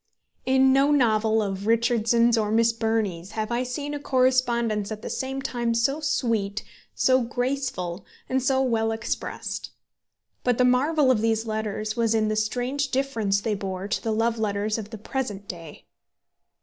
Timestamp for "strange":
12.35-12.87